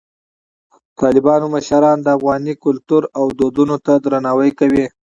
[0.73, 4.85] د طالبانو مشران د افغاني کلتور او دودونو ته درناوی کوي.